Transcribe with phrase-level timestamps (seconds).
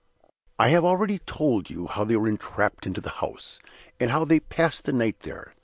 [0.57, 3.59] I have already told you how they were entrapped into the house,
[3.99, 5.53] and how they passed the night there.